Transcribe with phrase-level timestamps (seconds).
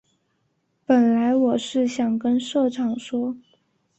[0.83, 3.37] 本来我是想跟社长说